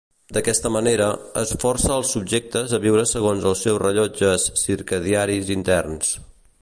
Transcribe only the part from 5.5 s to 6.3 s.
interns.